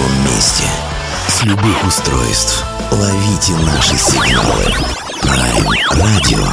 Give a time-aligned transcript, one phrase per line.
[0.00, 0.64] любом месте.
[1.28, 2.64] С любых устройств.
[2.90, 4.64] Ловите наши сигналы.
[5.22, 6.46] Prime Radio.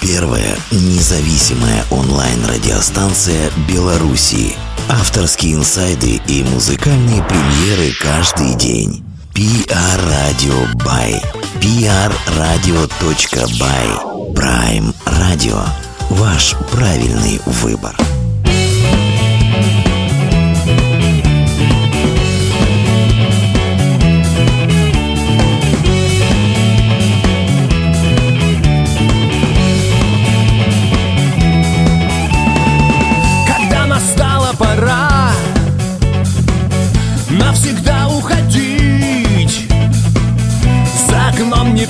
[0.00, 4.56] Первая независимая онлайн-радиостанция Белоруссии.
[4.88, 9.04] Авторские инсайды и музыкальные премьеры каждый день.
[9.34, 11.22] PR Radio by
[14.34, 15.60] Prime Radio.
[16.10, 17.94] Ваш правильный выбор.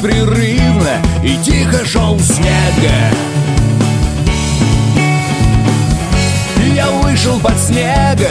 [0.05, 2.93] Непрерывно и тихо шел снега.
[6.75, 8.29] Я вышел под снега,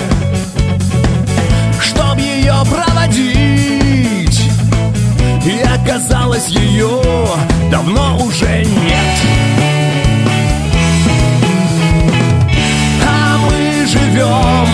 [1.82, 4.42] чтоб ее проводить.
[5.46, 7.02] И оказалось ее
[7.72, 9.20] давно уже нет.
[13.08, 14.68] А мы живем,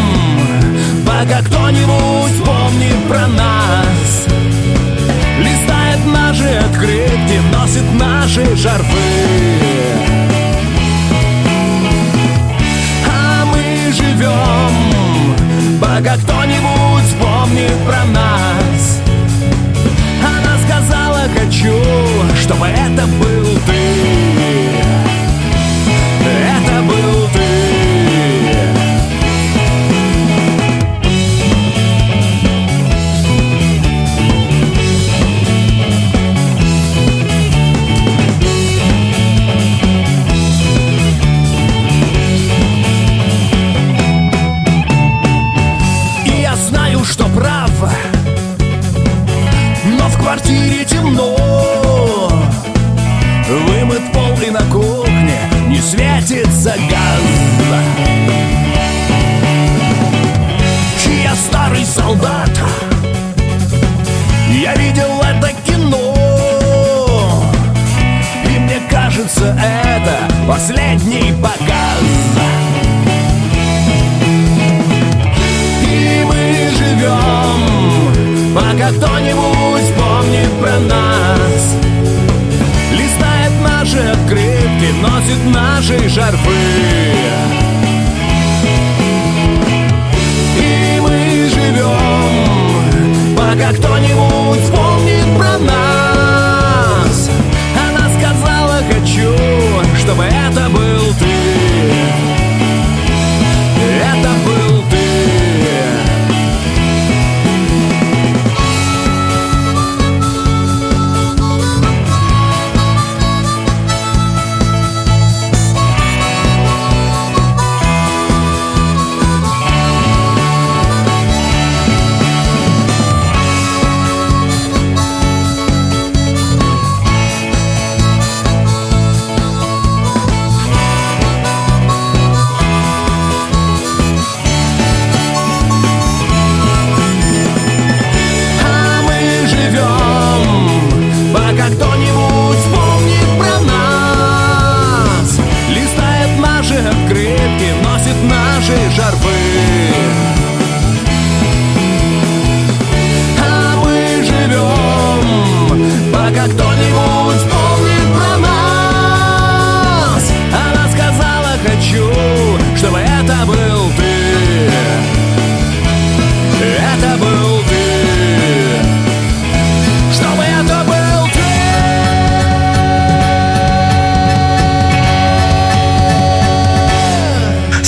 [1.05, 3.79] пока кто-нибудь помнит про нас
[6.39, 8.97] Наши открытки, носит наши шарфы
[13.05, 15.35] А мы живем,
[15.81, 19.01] пока кто-нибудь вспомнит про нас.
[20.23, 21.75] Она сказала, хочу,
[22.41, 23.38] чтобы это был
[50.29, 51.35] квартире темно.
[53.49, 57.23] Вымыт пол и на кухне не светится газ
[61.23, 62.51] Я старый солдат?
[64.51, 66.13] Я видел это кино.
[68.45, 72.03] И мне кажется, это последний показ.
[75.87, 77.98] И мы живем,
[78.59, 81.75] пока кто-нибудь помнит про нас.
[82.91, 86.49] Листает наши открытки, носит наши шарфы
[90.57, 94.88] И мы живем, пока кто-нибудь вспомнит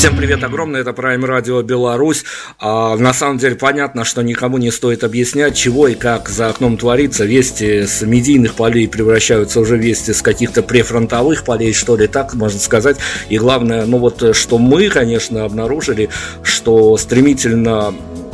[0.01, 2.23] Всем привет огромное, это Prime Radio Беларусь.
[2.57, 6.75] А, на самом деле понятно, что никому не стоит объяснять, чего и как за окном
[6.75, 7.23] творится.
[7.23, 12.59] Вести с медийных полей превращаются уже вести с каких-то префронтовых полей, что ли, так можно
[12.59, 12.97] сказать.
[13.29, 16.09] И главное, ну вот, что мы, конечно, обнаружили,
[16.41, 17.93] что стремительно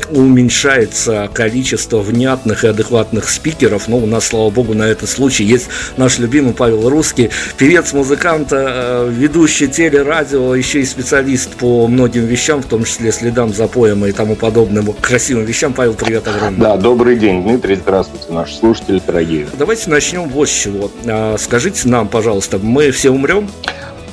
[0.09, 3.87] уменьшается количество внятных и адекватных спикеров.
[3.87, 5.67] Но у нас, слава богу, на этот случай есть
[5.97, 12.61] наш любимый Павел Русский, певец, музыкант, э, ведущий телерадио, еще и специалист по многим вещам,
[12.61, 15.73] в том числе следам за поем и тому подобным красивым вещам.
[15.73, 16.59] Павел, привет огромный.
[16.59, 19.47] Да, добрый день, Дмитрий, здравствуйте, наши слушатели дорогие.
[19.57, 20.91] Давайте начнем вот с чего.
[21.05, 23.49] А, скажите нам, пожалуйста, мы все умрем?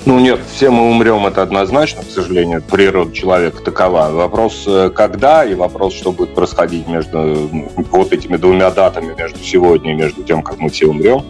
[0.06, 4.10] Ну нет, все мы умрем, это однозначно, к сожалению, природа человека такова.
[4.10, 7.48] Вопрос, э, когда, и вопрос, что будет происходить между
[7.90, 11.24] вот этими двумя датами, между сегодня и между тем, как мы все умрем.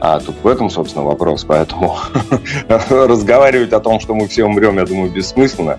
[0.00, 1.44] А тут в этом, собственно, вопрос.
[1.44, 1.96] Поэтому
[2.90, 5.78] разговаривать о том, что мы все умрем, я думаю, бессмысленно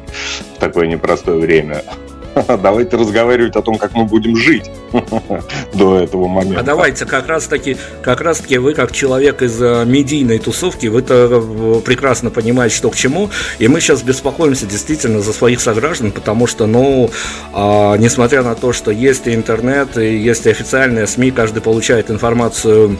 [0.55, 1.83] в такое непростое время.
[2.61, 4.69] Давайте разговаривать о том, как мы будем жить
[5.73, 6.59] до этого момента.
[6.59, 10.87] А давайте как раз таки, как раз таки вы как человек из э, медийной тусовки,
[10.87, 16.11] вы-то э, прекрасно понимаете, что к чему, и мы сейчас беспокоимся действительно за своих сограждан,
[16.11, 17.09] потому что, ну,
[17.53, 22.09] а, несмотря на то, что есть и интернет, и есть и официальные СМИ, каждый получает
[22.09, 22.97] информацию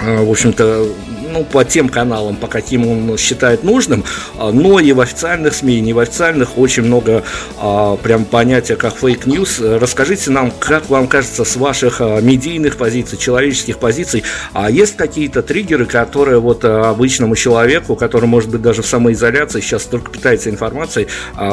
[0.00, 0.86] э, в общем-то,
[1.32, 4.04] ну, по тем каналам, по каким он считает нужным,
[4.38, 7.22] а, но и в официальных СМИ, и не в официальных очень много
[7.58, 9.60] а, прям понятия, как fake news.
[9.60, 15.42] Расскажите нам, как вам кажется, с ваших а, медийных позиций, человеческих позиций, а есть какие-то
[15.42, 21.08] триггеры, которые вот обычному человеку, который, может быть, даже в самоизоляции сейчас только питается информацией,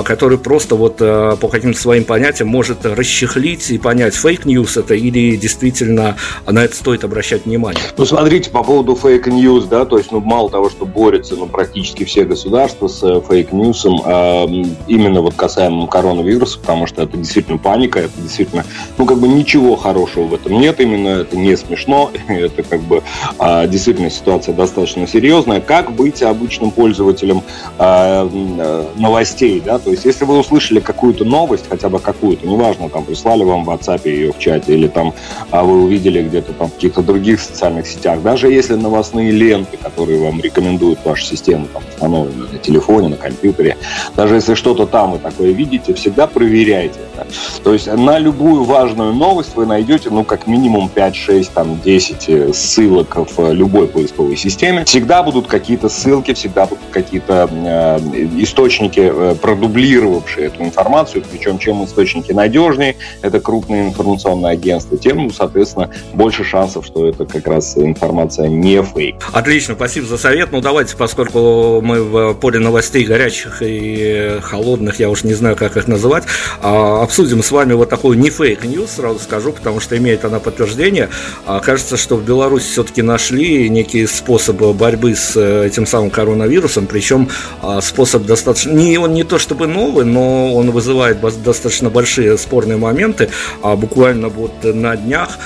[0.06, 5.36] который просто вот по каким-то своим понятиям может расчехлить и понять, fake news это или
[5.36, 7.82] действительно на это стоит обращать внимание?
[7.98, 11.48] Ну, смотрите, по поводу fake news, да, то есть, ну, мало того, что борются, ну,
[11.48, 14.46] практически все государства с э, fake news ом, э,
[14.86, 18.66] именно вот касаемо коронавируса, потому что это действительно паника, это действительно,
[19.00, 23.02] ну, как бы ничего хорошего в этом нет, именно это не смешно, это как бы
[23.40, 25.60] э, действительно ситуация достаточно серьезная.
[25.60, 27.42] Как быть обычным пользователем
[27.80, 32.90] э, э, новостей, да, то есть, если вы услышали какую-то новость, хотя бы какую-то, неважно,
[32.90, 35.16] там, прислали вам в WhatsApp ее в чате, или там
[35.50, 39.78] а вы увидели где-то там в каких-то других социальных сетях, даже если новостные ленты ленты,
[39.78, 43.78] которые вам рекомендует ваша система, там, установленная на телефоне, на компьютере.
[44.16, 47.28] Даже если что-то там вы такое видите, всегда проверяйте это.
[47.64, 52.30] То есть на любую важную новость вы найдете, ну, как минимум 5, 6, там, 10
[52.30, 54.86] э, ссылок в любой поисковой системе.
[54.86, 57.98] Всегда будут какие-то ссылки, всегда будут какие-то э,
[58.38, 61.24] источники, э, продублировавшие эту информацию.
[61.32, 67.48] Причем, чем источники надежнее, это крупные информационные агентства, тем, соответственно, больше шансов, что это как
[67.48, 69.16] раз информация не фейк.
[69.32, 70.54] Отлично Отлично, спасибо за совет.
[70.54, 75.76] Ну, давайте, поскольку мы в поле новостей горячих и холодных, я уж не знаю, как
[75.76, 76.24] их называть,
[76.62, 80.40] а, обсудим с вами вот такую не fake news, сразу скажу, потому что имеет она
[80.40, 81.10] подтверждение.
[81.46, 86.88] А, кажется, что в Беларуси все-таки нашли некий способ борьбы с э, этим самым коронавирусом,
[86.88, 87.28] причем
[87.62, 92.78] а, способ достаточно, не, он не то чтобы новый, но он вызывает достаточно большие спорные
[92.78, 93.30] моменты.
[93.62, 95.38] Буквально вот на днях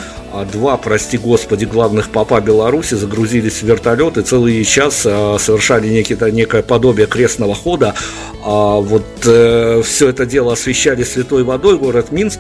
[0.51, 6.18] два, прости господи, главных папа Беларуси загрузились в вертолет и целый час а, совершали некий,
[6.31, 7.95] некое подобие крестного хода.
[8.44, 12.39] А вот э, все это дело освещали святой водой город Минск.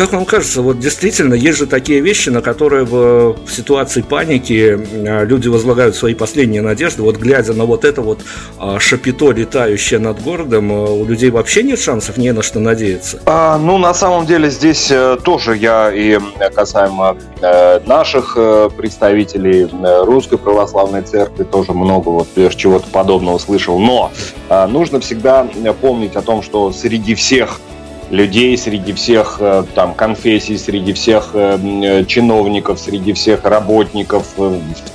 [0.00, 4.80] Как вам кажется, вот действительно есть же такие вещи, на которые в, в ситуации паники
[5.06, 7.02] а, люди возлагают свои последние надежды.
[7.02, 8.20] Вот глядя на вот это вот
[8.58, 13.20] а, шапито, летающее над городом, а, у людей вообще нет шансов не на что надеяться.
[13.26, 16.18] А, ну, на самом деле здесь э, тоже я и
[16.54, 19.68] касаемо э, наших э, представителей
[20.06, 23.78] Русской Православной Церкви тоже много вот чего-то подобного слышал.
[23.78, 24.10] Но
[24.48, 25.46] нужно всегда
[25.82, 27.60] помнить о том, что среди всех
[28.10, 34.26] людей, среди всех э, там конфессий, среди всех э, э, чиновников, среди всех работников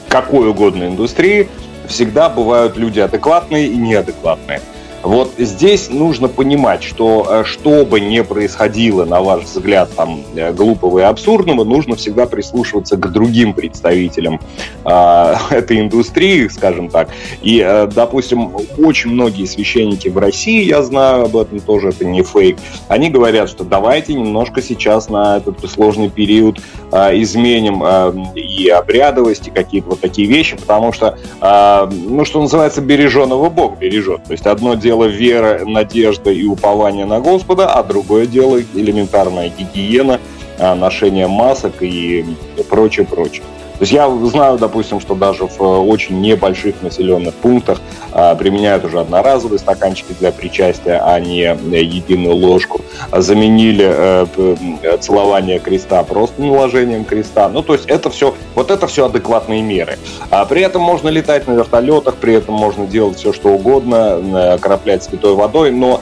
[0.10, 1.50] какой угодно индустрии
[1.88, 4.62] всегда бывают люди адекватные и неадекватные.
[5.06, 10.52] Вот здесь нужно понимать, что э, что бы ни происходило, на ваш взгляд, там, э,
[10.52, 14.40] глупого и абсурдного, нужно всегда прислушиваться к другим представителям
[14.84, 17.10] э, этой индустрии, скажем так.
[17.44, 22.24] И, э, допустим, очень многие священники в России, я знаю об этом тоже, это не
[22.24, 22.58] фейк,
[22.88, 26.60] они говорят, что давайте немножко сейчас на этот сложный период
[26.92, 32.42] э, изменим э, и обрядовость, и какие-то вот такие вещи, потому что, э, ну, что
[32.42, 34.24] называется, береженого Бог бережет.
[34.24, 39.50] То есть одно дело дело вера, надежда и упование на Господа, а другое дело элементарная
[39.50, 40.22] гигиена,
[40.58, 42.26] а, ношение масок и
[42.70, 43.44] прочее, прочее.
[43.78, 49.00] То есть я знаю, допустим, что даже в очень небольших населенных пунктах а, применяют уже
[49.00, 52.82] одноразовые стаканчики для причастия, а не единую ложку.
[53.12, 57.50] Заменили э, целование креста просто наложением креста.
[57.50, 59.98] Ну, то есть это все, вот это все адекватные меры.
[60.30, 65.04] А при этом можно летать на вертолетах, при этом можно делать все, что угодно, окроплять
[65.04, 66.02] святой водой, но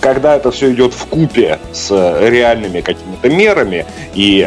[0.00, 4.42] когда это все идет в купе с реальными какими-то мерами и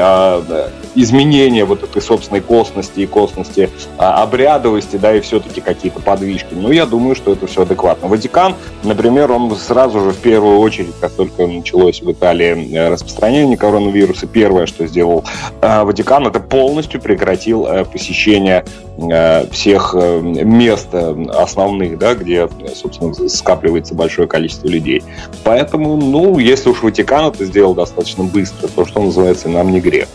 [0.97, 6.53] изменения вот этой собственной косности и косности а, обрядовости, да, и все-таки какие-то подвижки.
[6.53, 8.07] Ну, я думаю, что это все адекватно.
[8.07, 13.57] Ватикан, например, он сразу же в первую очередь, как только началось в Италии э, распространение
[13.57, 15.23] коронавируса, первое, что сделал
[15.61, 18.65] э, Ватикан, это полностью прекратил э, посещение
[19.51, 25.03] всех мест основных, да, где, собственно, скапливается большое количество людей.
[25.43, 30.07] Поэтому, ну, если уж Ватикан это сделал достаточно быстро, то, что называется, нам не грех.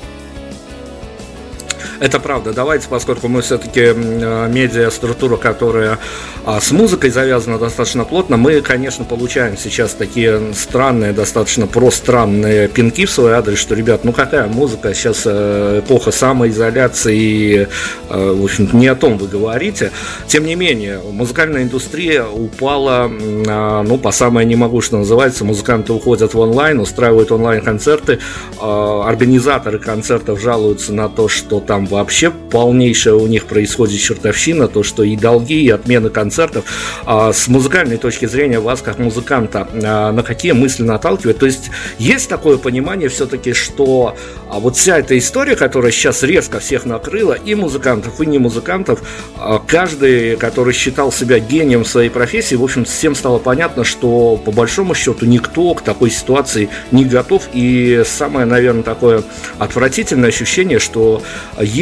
[2.02, 2.52] Это правда.
[2.52, 6.00] Давайте, поскольку мы все-таки э, медиа-структура, которая
[6.44, 13.06] а, с музыкой завязана достаточно плотно, мы, конечно, получаем сейчас такие странные, достаточно пространные пинки
[13.06, 17.68] в свой адрес, что, ребят, ну какая музыка, сейчас э, эпоха самоизоляции, и,
[18.10, 19.92] э, в общем не о том вы говорите.
[20.26, 26.34] Тем не менее, музыкальная индустрия упала, ну, по самое не могу, что называется, музыканты уходят
[26.34, 28.18] в онлайн, устраивают онлайн-концерты,
[28.60, 35.02] организаторы концертов жалуются на то, что там вообще полнейшая у них происходит чертовщина, то, что
[35.02, 36.64] и долги, и отмены концертов.
[37.04, 41.38] А с музыкальной точки зрения вас, как музыканта, а, на какие мысли наталкивает?
[41.38, 44.16] То есть есть такое понимание все-таки, что
[44.48, 49.00] а вот вся эта история, которая сейчас резко всех накрыла, и музыкантов, и не музыкантов,
[49.38, 54.50] а, каждый, который считал себя гением своей профессии, в общем, всем стало понятно, что по
[54.50, 57.48] большому счету никто к такой ситуации не готов.
[57.52, 59.22] И самое, наверное, такое
[59.58, 61.22] отвратительное ощущение, что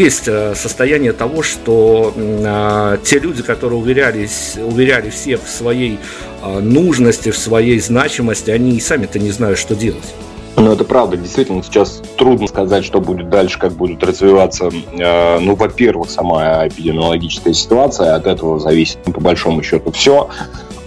[0.09, 5.99] э, состояние того, что э, те люди, которые уверялись, уверяли всех в своей
[6.43, 10.15] э, нужности, в своей значимости, они и сами-то не знают, что делать.
[10.57, 11.17] Ну, это правда.
[11.17, 17.55] Действительно, сейчас трудно сказать, что будет дальше, как будет развиваться, э, ну, во-первых, сама эпидемиологическая
[17.55, 20.29] ситуация, от этого зависит, ну, по большому счету, все.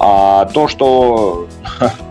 [0.06, 1.48] А то, что,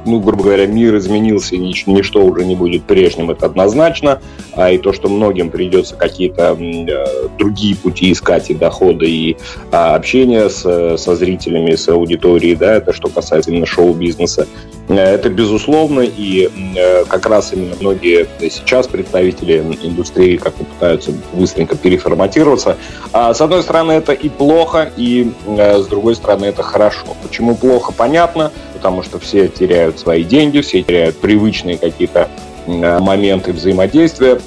[0.06, 4.22] ну, грубо говоря, мир изменился и ничто уже не будет прежним, это однозначно.
[4.54, 9.36] А и то, что многим придется какие-то э, другие пути искать и доходы, и
[9.72, 14.48] а, общения со зрителями, с аудиторией, да, это что касается именно шоу-бизнеса.
[14.88, 21.76] Э, это безусловно, и э, как раз именно многие сейчас представители индустрии как-то пытаются быстренько
[21.76, 22.76] переформатироваться.
[23.12, 27.16] А, с одной стороны, это и плохо, и с другой стороны, это хорошо.
[27.22, 32.28] Почему плохо, понятно, потому что все теряют свои деньги, все теряют привычные какие-то
[32.66, 34.40] моменты взаимодействия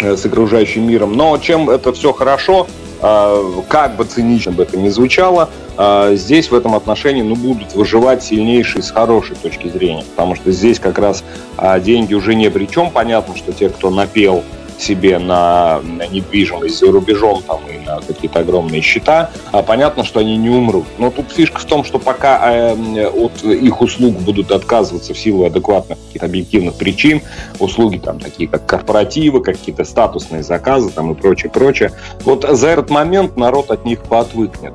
[0.00, 1.14] э, с окружающим миром.
[1.14, 2.66] Но чем это все хорошо,
[3.00, 8.24] как бы цинично бы это ни звучало, а, здесь в этом отношении ну, будут выживать
[8.24, 11.22] сильнейшие с хорошей точки зрения, потому что здесь как раз
[11.56, 12.90] а, деньги уже не при чем.
[12.90, 14.42] Понятно, что те, кто напел
[14.80, 20.20] себе на, на недвижимость за рубежом там, и на какие-то огромные счета, а понятно, что
[20.20, 20.86] они не умрут.
[20.98, 25.44] Но тут фишка в том, что пока э, от их услуг будут отказываться в силу
[25.44, 27.22] адекватных каких-то объективных причин,
[27.58, 31.92] услуги там такие как корпоративы, какие-то статусные заказы там и прочее, прочее,
[32.24, 34.72] вот за этот момент народ от них поотвыкнет.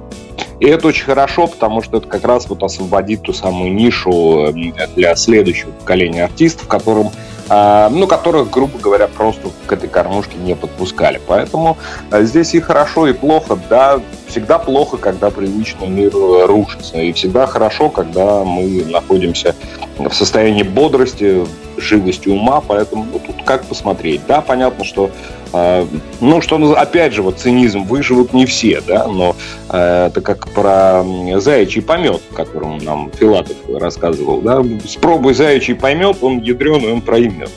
[0.59, 4.53] И это очень хорошо, потому что это как раз вот освободит ту самую нишу
[4.95, 7.11] для следующего поколения артистов, которым
[7.49, 11.19] а, ну, которых, грубо говоря, просто к этой кормушке не подпускали.
[11.27, 11.77] Поэтому
[12.09, 13.59] а, здесь и хорошо, и плохо.
[13.69, 16.97] Да, всегда плохо, когда привычный мир рушится.
[16.97, 19.55] И всегда хорошо, когда мы находимся
[19.97, 21.45] в состоянии бодрости,
[21.77, 22.61] живости ума.
[22.65, 24.21] Поэтому ну, тут как посмотреть.
[24.25, 25.11] Да, понятно, что
[25.53, 25.87] а,
[26.19, 29.32] ну, что, опять же, вот цинизм, выживут не все, да, но э,
[29.69, 31.03] это как про
[31.37, 37.51] заячий помет, которым нам Филатов рассказывал, да, спробуй заячий помет, он ядреный, он проймет.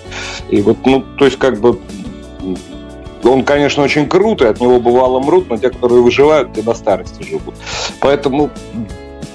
[0.48, 1.78] И вот, ну, то есть, как бы,
[3.24, 7.22] он, конечно, очень крутый, от него бывало мрут, но те, которые выживают, те до старости
[7.22, 7.54] живут.
[8.00, 8.50] Поэтому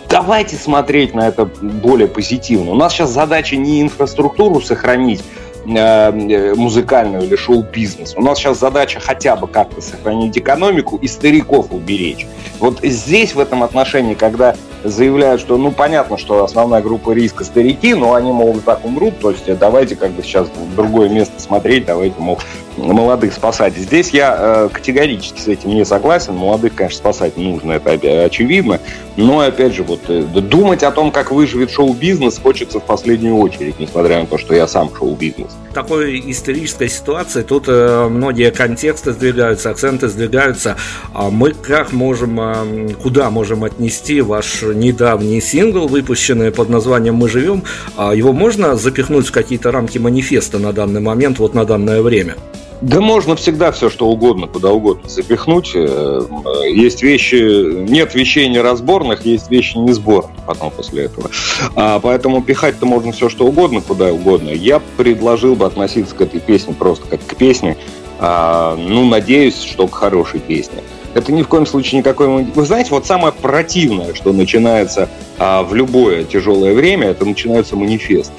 [0.10, 2.72] давайте смотреть на это более позитивно.
[2.72, 8.14] У нас сейчас задача не инфраструктуру сохранить, Э, музыкальную или шоу-бизнес.
[8.16, 12.26] У нас сейчас задача хотя бы как-то сохранить экономику и стариков уберечь.
[12.60, 17.94] Вот здесь в этом отношении, когда заявляют, что, ну, понятно, что основная группа риска старики,
[17.94, 21.86] но они, мол, так умрут, то есть давайте как бы сейчас в другое место смотреть,
[21.86, 22.40] давайте, мол,
[22.78, 23.76] молодых спасать.
[23.76, 26.36] Здесь я э, категорически с этим не согласен.
[26.36, 28.80] Молодых, конечно, спасать нужно, это очевидно.
[29.18, 33.80] Но, опять же, вот э, думать о том, как выживет шоу-бизнес, хочется в последнюю очередь,
[33.80, 35.52] несмотря на то, что я сам шоу-бизнес.
[35.74, 40.78] Такой исторической ситуации тут э, многие контексты сдвигаются, акценты сдвигаются.
[41.14, 47.28] А мы как можем, э, куда можем отнести ваш недавний сингл, выпущенный под названием «Мы
[47.30, 47.64] живем»?
[47.98, 52.36] А его можно запихнуть в какие-то рамки манифеста на данный момент, вот на данное время?
[52.82, 55.72] Да можно всегда все что угодно, куда угодно запихнуть.
[55.76, 56.22] Э,
[56.66, 61.30] есть вещи, нет вещей неразборных, есть вещи несборных потом после этого.
[61.76, 64.50] А, поэтому пихать-то можно все что угодно, куда угодно.
[64.50, 67.78] Я предложил бы относиться к этой песне просто как к песне,
[68.20, 70.82] А, ну, надеюсь, что к хорошей песне.
[71.14, 72.28] Это ни в коем случае никакой...
[72.28, 75.08] Вы знаете, вот самое противное, что начинается
[75.38, 78.34] а, в любое тяжелое время, это начинаются манифесты.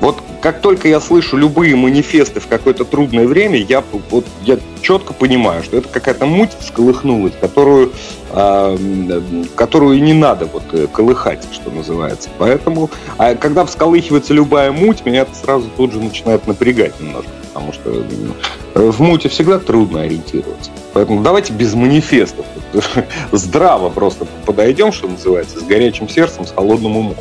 [0.00, 5.12] Вот как только я слышу любые манифесты в какое-то трудное время, я, вот, я четко
[5.12, 7.92] понимаю, что это какая-то муть всколыхнулась, которую,
[8.30, 9.22] э,
[9.54, 12.30] которую не надо вот э, колыхать, что называется.
[12.38, 17.72] Поэтому, а когда всколыхивается любая муть, меня это сразу тут же начинает напрягать немножко, потому
[17.72, 18.04] что
[18.74, 20.70] в муте всегда трудно ориентироваться.
[20.92, 22.46] Поэтому давайте без манифестов.
[23.32, 27.16] Здраво просто подойдем, что называется, с горячим сердцем, с холодным умом.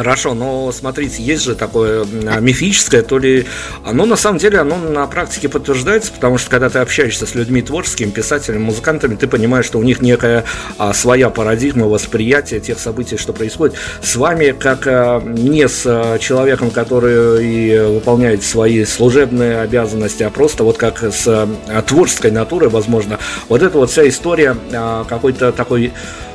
[0.00, 3.44] Хорошо, но смотрите, есть же такое мифическое, то ли
[3.84, 7.60] оно на самом деле оно на практике подтверждается, потому что когда ты общаешься с людьми
[7.60, 10.44] творческими, писателями, музыкантами, ты понимаешь, что у них некая
[10.78, 13.76] а, своя парадигма восприятия тех событий, что происходит.
[14.00, 20.30] С вами, как а, не с а, человеком, который и выполняет свои служебные обязанности, а
[20.30, 23.18] просто вот как с а, творческой натурой, возможно,
[23.50, 25.92] вот эта вот вся история а, какой-то такой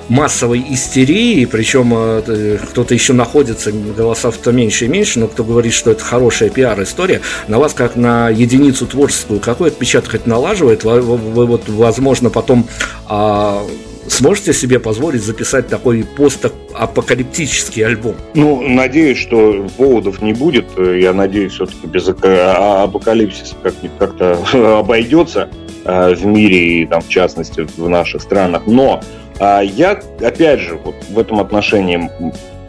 [0.10, 5.92] массовой истерии, причем э, кто-то еще находится, голосов-то меньше и меньше, но кто говорит, что
[5.92, 11.18] это хорошая пиар-история, на вас как на единицу творческую, какой отпечаток это налаживает, вы, вы,
[11.18, 12.68] вы вот, возможно, потом
[13.08, 13.66] а,
[14.08, 18.16] сможете себе позволить записать такой постапокалиптический альбом?
[18.34, 20.66] Ну, надеюсь, что поводов не будет.
[20.78, 23.56] Я надеюсь, все-таки без а, апокалипсиса
[23.98, 24.38] как-то
[24.80, 25.50] обойдется
[25.84, 28.64] э, в мире и там, в частности, в наших странах.
[28.68, 32.10] Но а я, опять же, вот в этом отношении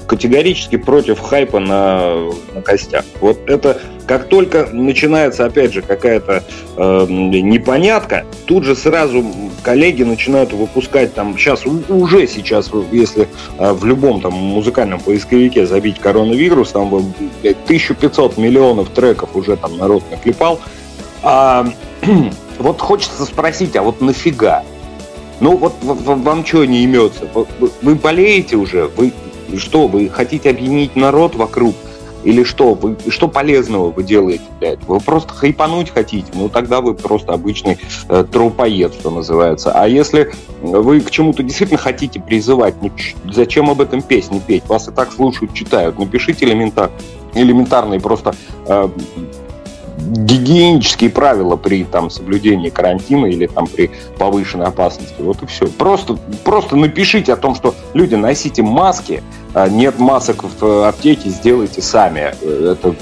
[0.07, 3.05] категорически против хайпа на, на костях.
[3.21, 6.45] Вот это как только начинается, опять же, какая-то
[6.77, 9.25] э, непонятка, тут же сразу
[9.63, 15.99] коллеги начинают выпускать там, сейчас, уже сейчас, если э, в любом там музыкальном поисковике забить
[15.99, 16.95] коронавирус, там
[17.43, 20.61] 1500 миллионов треков уже там народ наклепал.
[21.23, 21.67] А,
[22.59, 24.63] вот хочется спросить, а вот нафига?
[25.41, 27.29] Ну вот вам что не имется?
[27.83, 28.91] Вы болеете уже?
[28.97, 29.13] Вы
[29.57, 31.75] что, вы хотите объединить народ вокруг?
[32.25, 32.75] Или что?
[32.75, 34.95] Вы, что полезного вы делаете для этого?
[34.95, 36.27] Вы просто хайпануть хотите?
[36.35, 37.79] Ну, тогда вы просто обычный
[38.09, 39.71] э, трупоед, что называется.
[39.71, 42.91] А если вы к чему-то действительно хотите призывать, не,
[43.33, 44.67] зачем об этом песни петь?
[44.67, 46.01] Вас и так слушают, читают.
[46.01, 46.91] Напишите элементар,
[47.35, 48.35] элементарные просто
[48.67, 48.89] э,
[50.07, 55.17] гигиенические правила при там, соблюдении карантина или там, при повышенной опасности.
[55.19, 55.67] Вот и все.
[55.67, 59.23] Просто, просто напишите о том, что люди, носите маски,
[59.55, 62.35] а нет масок в аптеке, сделайте сами.
[62.73, 62.95] Это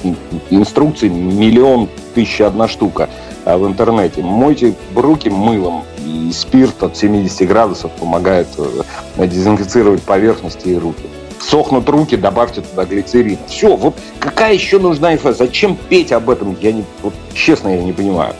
[0.51, 3.09] инструкции миллион тысяч одна штука
[3.45, 4.23] а в интернете.
[4.23, 11.05] Мойте руки мылом, и спирт от 70 градусов помогает э, дезинфицировать поверхности и руки
[11.45, 13.39] сохнут руки, добавьте туда глицерин.
[13.47, 15.33] Все, вот какая еще нужна инфа?
[15.33, 16.57] Зачем петь об этом?
[16.61, 18.35] Я не, вот, честно, я не понимаю.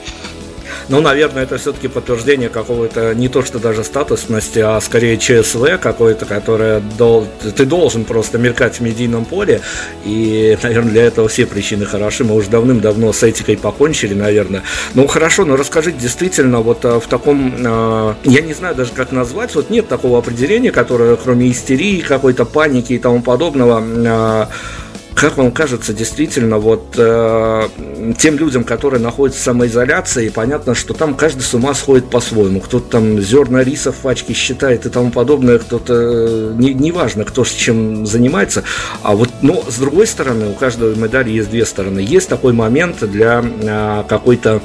[0.89, 6.27] Ну, наверное, это все-таки подтверждение какого-то не то что даже статусности, а скорее ЧСВ какой-то,
[6.27, 7.27] которое дол...
[7.57, 9.61] ты должен просто мелькать в медийном поле.
[10.05, 12.25] И, наверное, для этого все причины хороши.
[12.25, 14.63] Мы уже давным-давно с этикой покончили, наверное.
[14.95, 19.13] Ну, хорошо, но расскажите действительно, вот а, в таком, а, я не знаю даже как
[19.13, 24.49] назвать, вот нет такого определения, которое кроме истерии, какой-то паники и тому подобного, а,
[25.25, 27.69] как вам кажется, действительно, вот э,
[28.19, 32.61] тем людям, которые находятся в самоизоляции, понятно, что там каждый с ума сходит по-своему.
[32.61, 37.43] Кто-то там зерна риса в пачке считает и тому подобное, кто-то, э, не, неважно, кто
[37.43, 38.65] с чем занимается.
[39.03, 42.01] А вот, но с другой стороны, у каждой медали есть две стороны.
[42.01, 44.61] Есть такой момент для э, какой-то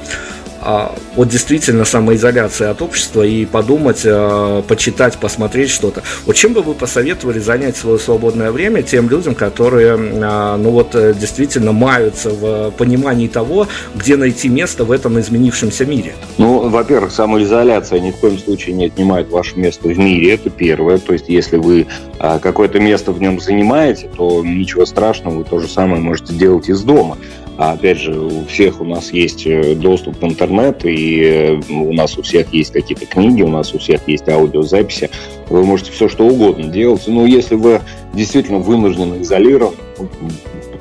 [0.62, 6.04] а, вот действительно самоизоляция от общества и подумать, а, почитать, посмотреть что-то.
[6.26, 10.96] Вот чем бы вы посоветовали занять свое свободное время тем людям, которые, а, ну вот,
[10.96, 16.14] э, действительно маются в понимании того, где найти место в этом изменившемся мире?
[16.38, 20.98] Ну, во-первых, самоизоляция ни в коем случае не отнимает ваше место в мире, это первое.
[20.98, 25.68] То есть, если вы какое-то место в нем занимаете, то ничего страшного, вы то же
[25.68, 27.18] самое можете делать из дома.
[27.60, 31.92] А опять же, у всех у нас есть э, доступ в интернет, и э, у
[31.92, 35.10] нас у всех есть какие-то книги, у нас у всех есть аудиозаписи.
[35.50, 37.04] Вы можете все что угодно делать.
[37.08, 37.82] Но если вы
[38.14, 39.76] действительно вынуждены изолированы,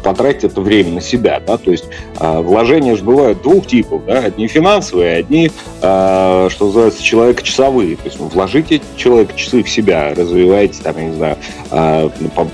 [0.03, 1.85] потратить это время на себя, да, то есть
[2.19, 5.51] э, вложения же бывают двух типов, да, одни финансовые, одни,
[5.83, 11.37] э, что называется, человека-часовые, то есть вложите человека-часы в себя, развивайте, там, я не знаю,
[11.71, 12.11] э,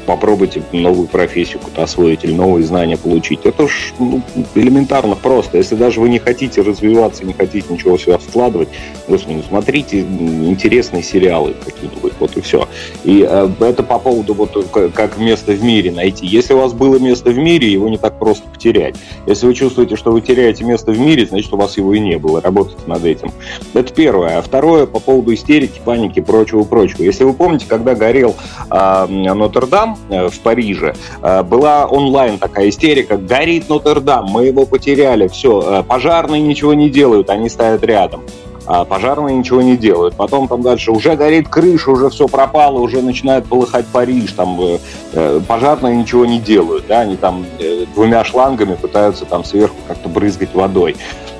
[0.07, 4.23] попробуйте новую профессию какую-то освоить или новые знания получить, это ж ну,
[4.55, 8.69] элементарно просто, если даже вы не хотите развиваться, не хотите ничего в себя вкладывать,
[9.09, 12.69] господи, ну, смотрите интересные сериалы какие-нибудь, вот и все.
[13.05, 14.55] И э, это по поводу вот
[14.95, 16.27] как место в мире найти.
[16.27, 18.97] Если у вас было место в мире, его не так просто потерять.
[19.27, 22.19] Если вы чувствуете, что вы теряете место в мире, значит, у вас его и не
[22.19, 22.41] было.
[22.41, 23.31] Работайте над этим.
[23.75, 24.39] Это первое.
[24.39, 27.03] А второе, по поводу истерики, паники, прочего-прочего.
[27.03, 28.35] Если вы помните, когда горел
[28.71, 35.29] э, Нотр-Дам э, в Париже, э, была онлайн такая истерика, горит Нотр-Дам, мы его потеряли,
[35.29, 38.23] все, э, пожарные ничего не делают, они стоят рядом
[38.67, 40.15] а пожарные ничего не делают.
[40.15, 44.79] Потом там дальше уже горит крыша, уже все пропало, уже начинает полыхать Париж, там э,
[45.13, 50.09] э, пожарные ничего не делают, да, они там э, двумя шлангами пытаются там сверху как-то
[50.09, 50.97] брызгать водой.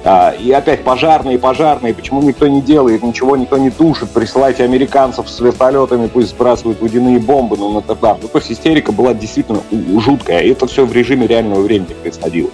[0.07, 5.31] А, и опять пожарные, пожарные, почему никто не делает, ничего никто не тушит, присылайте американцев
[5.31, 8.19] с вертолетами, пусть сбрасывают водяные бомбы на Нотр-Дам.
[8.21, 9.61] Ну, то есть истерика была действительно
[9.99, 12.51] жуткая, и это все в режиме реального времени происходило.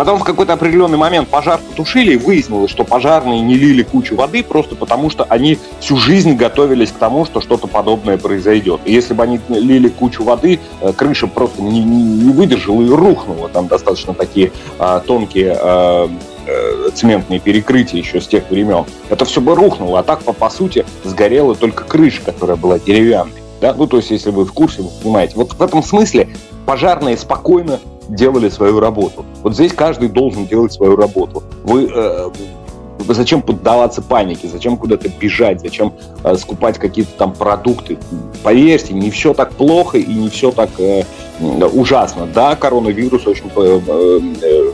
[0.00, 4.42] Потом в какой-то определенный момент пожар потушили, и выяснилось, что пожарные не лили кучу воды
[4.42, 8.80] просто потому, что они всю жизнь готовились к тому, что что-то подобное произойдет.
[8.86, 13.50] И если бы они лили кучу воды, э, крыша просто не, не, выдержала и рухнула.
[13.50, 16.08] Там достаточно такие а, тонкие а,
[16.94, 18.86] цементные перекрытия еще с тех времен.
[19.10, 23.42] Это все бы рухнуло, а так, по, по сути, сгорела только крыша, которая была деревянной.
[23.60, 23.74] Да?
[23.74, 25.34] Ну, то есть, если вы в курсе, вы понимаете.
[25.36, 26.30] Вот в этом смысле
[26.64, 27.80] пожарные спокойно
[28.14, 29.24] делали свою работу.
[29.42, 31.42] Вот здесь каждый должен делать свою работу.
[31.64, 32.30] Вы э,
[33.08, 35.92] зачем поддаваться панике, зачем куда-то бежать, зачем
[36.24, 37.98] э, скупать какие-то там продукты.
[38.42, 41.04] Поверьте, не все так плохо и не все так э,
[41.40, 42.26] ужасно.
[42.26, 43.80] Да, коронавирус очень э,
[44.42, 44.72] э,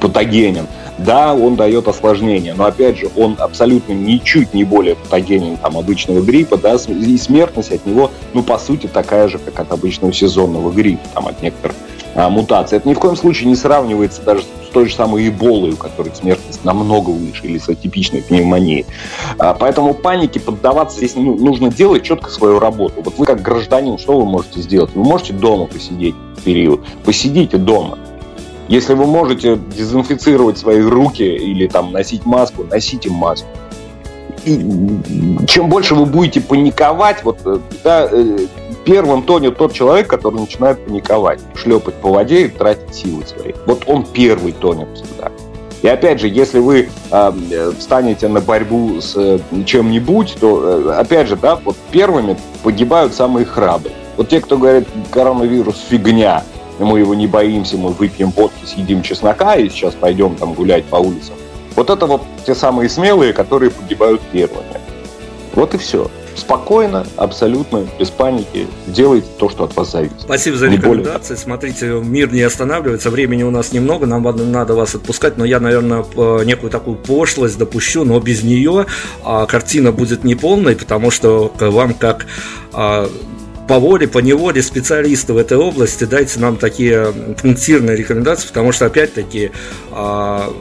[0.00, 0.66] патогенен.
[0.98, 6.20] Да, он дает осложнения, но опять же, он абсолютно ничуть не более патогенен там, обычного
[6.20, 10.70] гриппа, да, и смертность от него, ну, по сути, такая же, как от обычного сезонного
[10.70, 11.74] гриппа, там, от некоторых
[12.26, 12.76] а.
[12.76, 16.14] Это ни в коем случае не сравнивается даже с той же самой эболой, у которой
[16.14, 18.86] смертность намного выше, или с атипичной пневмонией.
[19.38, 23.02] А, поэтому панике поддаваться здесь ну, нужно делать четко свою работу.
[23.02, 24.90] Вот вы как гражданин, что вы можете сделать?
[24.94, 26.80] Вы можете дома посидеть в период.
[27.04, 27.98] Посидите дома.
[28.68, 33.48] Если вы можете дезинфицировать свои руки или там носить маску, носите маску.
[34.44, 34.56] И
[35.46, 38.46] чем больше вы будете паниковать, вот э, да, э,
[38.84, 43.52] первым тонет тот человек, который начинает паниковать, шлепать по воде и тратить силы свои.
[43.66, 45.30] Вот он первый тонет всегда.
[45.82, 51.28] И опять же, если вы э, встанете на борьбу с э, чем-нибудь, то, э, опять
[51.28, 53.94] же, да, вот первыми погибают самые храбрые.
[54.18, 56.44] Вот те, кто говорит, коронавирус фигня,
[56.78, 60.96] мы его не боимся, мы выпьем водки, съедим чеснока и сейчас пойдем там гулять по
[60.96, 61.34] улицам.
[61.76, 64.80] Вот это вот те самые смелые, которые погибают первыми.
[65.54, 70.20] Вот и все спокойно, абсолютно, без паники, делайте то, что от вас зависит.
[70.20, 71.34] Спасибо за рекомендации.
[71.34, 71.42] Более...
[71.42, 76.04] Смотрите, мир не останавливается, времени у нас немного, нам надо вас отпускать, но я, наверное,
[76.44, 78.86] некую такую пошлость допущу, но без нее
[79.24, 82.26] а, картина будет неполной, потому что вам как
[82.72, 83.08] а,
[83.70, 88.86] по воле, по неволе специалисты в этой области, дайте нам такие пунктирные рекомендации, потому что,
[88.86, 89.52] опять-таки,
[89.92, 90.52] а,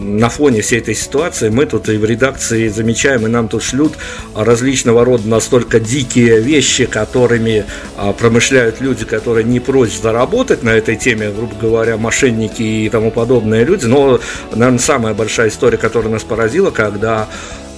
[0.00, 3.92] на фоне всей этой ситуации мы тут и в редакции замечаем, и нам тут шлют
[4.34, 10.96] различного рода настолько дикие вещи, которыми а, промышляют люди, которые не прочь заработать на этой
[10.96, 13.84] теме, грубо говоря, мошенники и тому подобные люди.
[13.84, 14.20] Но,
[14.52, 17.28] наверное, самая большая история, которая нас поразила, когда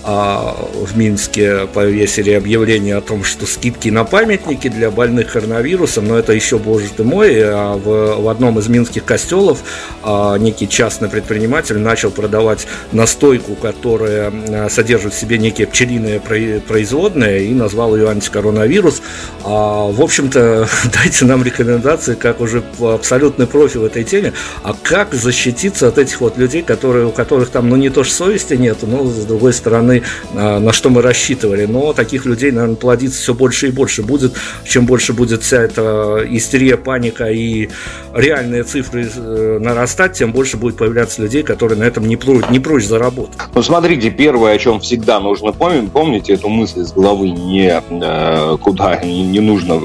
[0.04, 6.18] а в Минске повесили объявление о том, что скидки на памятники для больных коронавирусом, но
[6.18, 9.60] это еще, боже ты мой, а в, в одном из минских костелов
[10.02, 14.32] а, некий частный предприниматель начал продавать настойку, которая
[14.68, 19.02] содержит в себе некие пчелиные производные, и назвал ее антикоронавирус.
[19.44, 25.14] А, в общем-то, дайте нам рекомендации, как уже абсолютный профи в этой теме, а как
[25.14, 28.78] защититься от этих вот людей, которые, у которых там, ну, не то что совести нет,
[28.82, 31.66] но, с другой стороны, стороны, на что мы рассчитывали.
[31.66, 34.35] Но таких людей, наверное, плодиться все больше и больше будет.
[34.64, 37.68] Чем больше будет вся эта истерия, паника и
[38.14, 42.61] реальные цифры э, нарастать, тем больше будет появляться людей, которые на этом не прочь, не
[42.61, 43.38] прочь заработать.
[43.55, 48.57] Ну, смотрите, первое, о чем всегда нужно помнить, помните эту мысль из головы, не э,
[48.61, 49.81] куда не нужно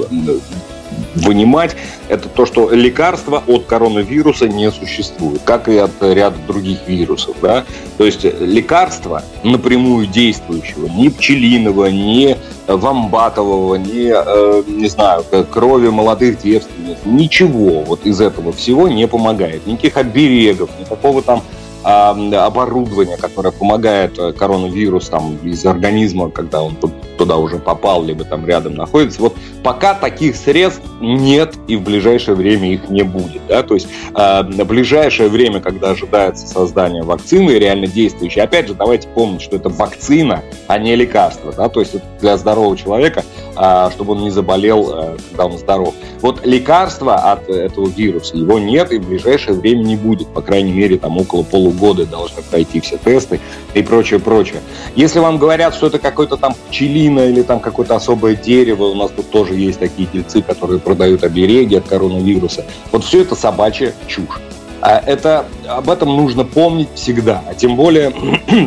[1.18, 1.76] вынимать,
[2.08, 7.36] это то, что лекарства от коронавируса не существует, как и от ряда других вирусов.
[7.42, 7.64] Да?
[7.96, 16.42] То есть лекарства напрямую действующего, ни пчелиного, ни вамбатового, ни, э, не знаю, крови молодых
[16.42, 19.66] девственниц, ничего вот из этого всего не помогает.
[19.66, 21.42] Никаких оберегов, никакого там
[21.82, 26.76] оборудование, которое помогает э, коронавирус там из организма, когда он
[27.16, 29.22] туда уже попал, либо там рядом находится.
[29.22, 33.42] Вот пока таких средств нет и в ближайшее время их не будет.
[33.48, 33.62] Да?
[33.62, 39.08] То есть э, в ближайшее время, когда ожидается создание вакцины реально действующей, опять же, давайте
[39.08, 41.52] помнить, что это вакцина, а не лекарство.
[41.52, 41.68] Да?
[41.68, 43.24] То есть для здорового человека,
[43.56, 45.94] э, чтобы он не заболел, э, когда он здоров.
[46.20, 50.28] Вот лекарства от этого вируса, его нет и в ближайшее время не будет.
[50.28, 53.40] По крайней мере, там около полугода должны пройти все тесты
[53.74, 54.60] и прочее, прочее.
[54.96, 59.10] Если вам говорят, что это какой-то там пчелина или там какое-то особое дерево, у нас
[59.10, 62.64] тут тоже есть такие дельцы, которые продают обереги от коронавируса.
[62.92, 64.40] Вот все это собачья чушь.
[64.80, 67.42] А это, об этом нужно помнить всегда.
[67.48, 68.12] А тем более,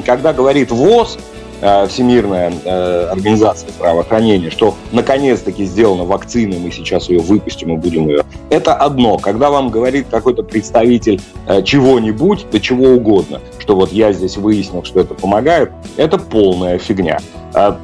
[0.05, 1.17] когда говорит ВОЗ,
[1.61, 8.09] э, Всемирная э, организация здравоохранения, что наконец-таки сделана вакцина, мы сейчас ее выпустим и будем
[8.09, 8.25] ее.
[8.49, 9.17] Это одно.
[9.17, 14.83] Когда вам говорит какой-то представитель э, чего-нибудь, да чего угодно, что вот я здесь выяснил,
[14.83, 17.19] что это помогает, это полная фигня.
[17.53, 17.79] А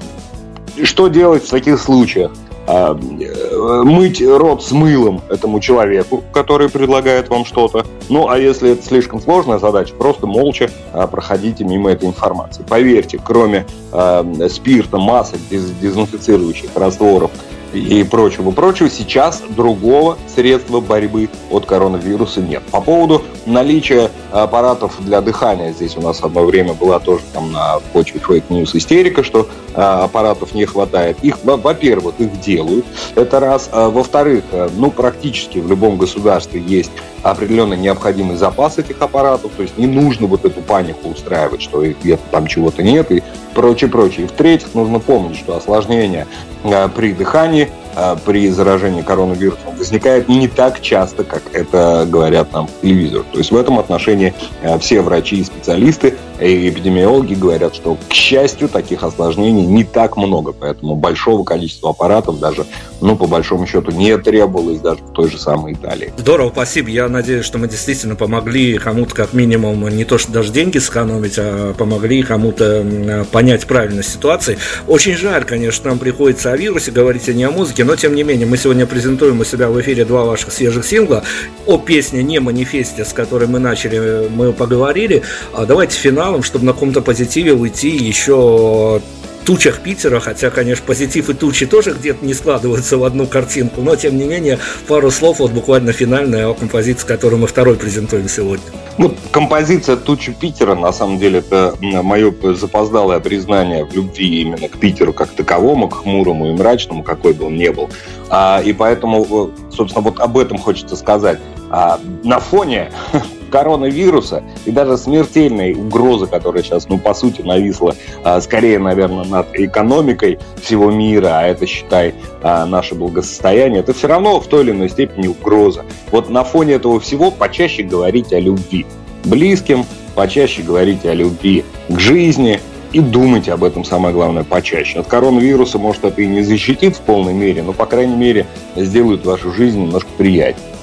[0.83, 2.31] что делать в таких случаях?
[2.67, 7.85] А, мыть рот с мылом этому человеку, который предлагает вам что-то.
[8.09, 12.65] Ну, а если это слишком сложная задача, просто молча а, проходите мимо этой информации.
[12.67, 17.31] Поверьте, кроме э, спирта, масок, дезинфицирующих растворов
[17.73, 22.63] и прочего, прочего, сейчас другого средства борьбы от коронавируса нет.
[22.71, 27.79] По поводу наличия аппаратов для дыхания, здесь у нас одно время была тоже там на
[27.93, 31.17] почве fake news истерика, что а, аппаратов не хватает.
[31.21, 32.85] Их, во-первых, их делают,
[33.15, 33.69] это раз.
[33.71, 36.91] А, во-вторых, э, ну, практически в любом государстве есть
[37.23, 42.23] определенный необходимый запас этих аппаратов, то есть не нужно вот эту панику устраивать, что где-то
[42.31, 44.25] там чего-то нет и прочее, прочее.
[44.25, 46.27] И в-третьих, нужно помнить, что осложнения
[46.63, 47.86] э, при дыхании а,
[48.25, 53.25] при заражении коронавирусом возникает не так часто, как это говорят нам по телевизору.
[53.31, 54.33] То есть в этом отношении
[54.63, 60.17] а, все врачи и специалисты и эпидемиологи говорят, что, к счастью, таких осложнений не так
[60.17, 62.65] много, поэтому большого количества аппаратов даже,
[63.01, 66.13] ну, по большому счету, не требовалось даже в той же самой Италии.
[66.17, 66.89] Здорово, спасибо.
[66.89, 71.35] Я надеюсь, что мы действительно помогли кому-то как минимум не то, что даже деньги сэкономить,
[71.37, 74.59] а помогли кому-то понять правильность ситуации.
[74.87, 78.23] Очень жаль, конечно, нам приходится о вирусе говорить, а не о музыке, но тем не
[78.23, 81.23] менее мы сегодня презентуем у себя в эфире два ваших свежих сингла.
[81.65, 85.23] О песне «Не манифесте», с которой мы начали, мы поговорили.
[85.53, 89.01] А давайте финалом, чтобы на каком-то позитиве уйти еще
[89.47, 93.95] тучах Питера, хотя, конечно, позитив и тучи тоже где-то не складываются в одну картинку, но,
[93.95, 98.65] тем не менее, пару слов, вот буквально финальная о композиции, которую мы второй презентуем сегодня.
[98.97, 104.77] Ну, композиция «Тучи Питера», на самом деле, это мое запоздалое признание в любви именно к
[104.79, 107.89] Питеру как таковому, к хмурому и мрачному, какой бы он ни был.
[108.29, 111.39] А, и поэтому, собственно, вот об этом хочется сказать.
[111.69, 112.91] А, на фоне
[113.47, 119.47] коронавируса и даже смертельной угрозы, которая сейчас, ну, по сути, нависла а, скорее, наверное, над
[119.53, 124.71] экономикой всего мира, а это, считай, а, наше благосостояние, это все равно в той или
[124.71, 125.85] иной степени угроза.
[126.11, 128.85] Вот на фоне этого всего почаще говорить о любви
[129.25, 132.59] близким, почаще говорите о любви к жизни,
[132.93, 134.99] и думайте об этом, самое главное, почаще.
[134.99, 139.25] От коронавируса, может, это и не защитит в полной мере, но, по крайней мере, сделает
[139.25, 140.76] вашу жизнь немножко приятнее.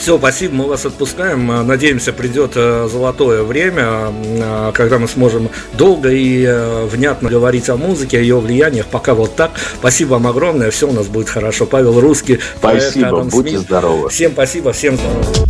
[0.00, 1.50] Все, спасибо, мы вас отпускаем.
[1.50, 7.68] А, надеемся, придет э, золотое время, а, когда мы сможем долго и э, внятно говорить
[7.68, 8.86] о музыке, о ее влияниях.
[8.86, 9.50] Пока вот так.
[9.78, 11.66] Спасибо вам огромное, все у нас будет хорошо.
[11.66, 12.38] Павел Русский.
[12.56, 13.60] Спасибо, будьте Смит.
[13.60, 14.08] здоровы.
[14.08, 15.46] Всем спасибо, всем здоровья.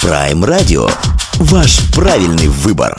[0.00, 0.88] Prime Radio.
[1.40, 2.96] Ваш правильный выбор.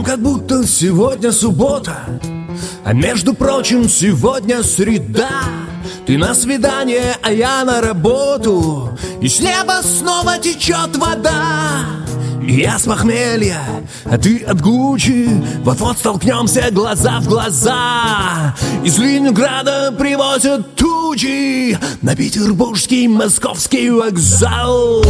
[0.00, 1.98] Идем как будто сегодня суббота
[2.84, 5.42] А между прочим сегодня среда.
[6.06, 11.84] Ты на свидание, а я на работу И с неба снова течет вода.
[12.42, 13.60] Я с похмелья,
[14.04, 15.28] а ты от Гуччи
[15.62, 18.54] Вот-вот столкнемся глаза в глаза.
[18.82, 25.04] Из Ленинграда привозят тучи На петербургский московский вокзал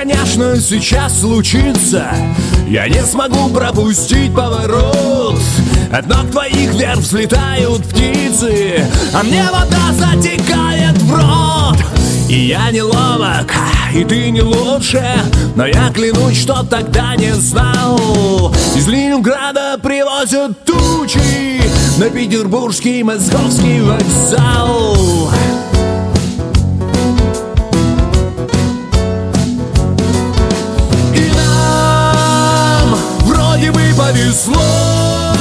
[0.00, 2.08] конечно, сейчас случится.
[2.66, 5.38] Я не смогу пропустить поворот.
[5.92, 11.78] От ног твоих вверх взлетают птицы А мне вода затекает в рот.
[12.30, 13.52] И я не ловок,
[13.92, 15.04] и ты не лучше
[15.56, 18.54] Но я клянусь, что тогда не знал.
[18.76, 21.60] Из Ленинграда привозят тучи
[21.98, 25.30] На петербургский московский вокзал
[34.30, 35.34] повезло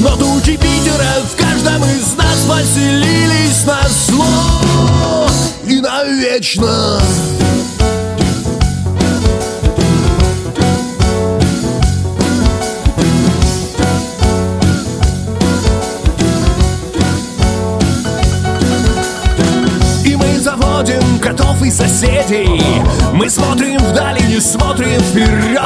[0.00, 5.28] Но тучи Питера в каждом из нас поселились на зло
[5.66, 7.00] И навечно
[21.28, 22.62] котов и соседей.
[23.12, 25.60] Мы смотрим вдали, не смотрим вперед.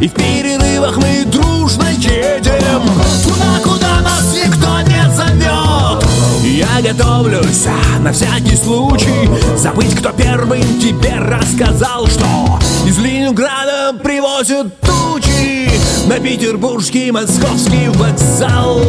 [0.00, 2.82] И в перерывах мы дружно едем.
[3.22, 6.04] Туда, куда нас никто не зовет.
[6.42, 14.80] Я готовлюсь а, на всякий случай Забыть, кто первым тебе рассказал, что Из Ленинграда привозят
[14.80, 15.70] тучи
[16.06, 18.80] На петербургский московский вокзал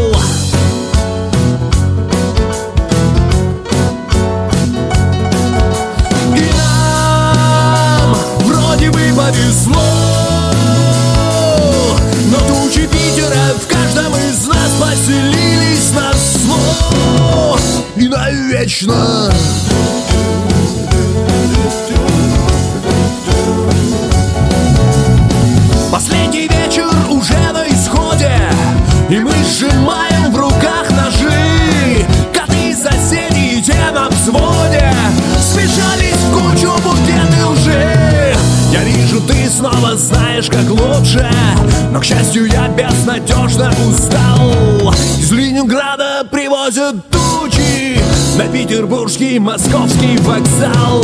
[18.32, 19.32] навечно.
[25.92, 28.38] Последний вечер уже на исходе
[29.10, 32.06] И мы сжимаем в руках ножи.
[32.34, 34.94] Коты соседи те на взводе
[35.42, 38.36] Смешались в кучу букеты лжи.
[38.72, 41.30] Я вижу, ты снова знаешь, как лучше
[41.92, 44.94] Но, к счастью, я безнадежно устал.
[45.20, 47.19] Из Ленинграда привозят
[48.40, 51.04] На петербургский московский вокзал.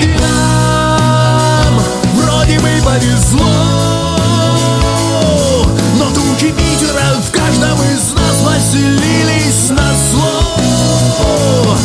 [0.00, 1.80] И нам
[2.14, 3.50] вроде бы повезло
[5.98, 11.76] Но тучи Питера в каждом из нас поселились на зло.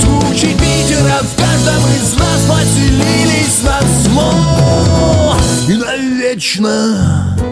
[0.00, 5.36] Тучи Питера в каждом из нас поселились на зло.
[5.68, 7.47] И навечно